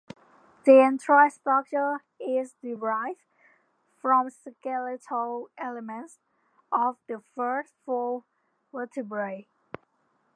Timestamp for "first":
7.35-7.75